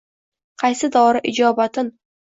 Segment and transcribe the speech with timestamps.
[0.63, 1.97] Qaysi dori ijobatin.